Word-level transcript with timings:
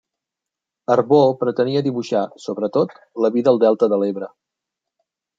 Arbó 0.93 1.17
pretenia 1.41 1.83
dibuixar, 1.87 2.23
sobretot, 2.45 2.95
la 3.25 3.31
vida 3.35 3.53
al 3.53 3.61
Delta 3.65 3.91
de 3.93 3.99
l'Ebre. 4.05 4.31